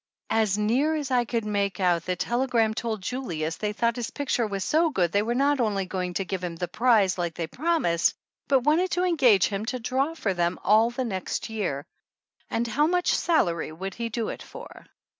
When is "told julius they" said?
2.73-3.71